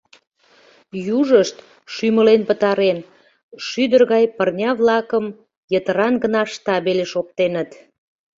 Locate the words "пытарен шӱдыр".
2.47-4.01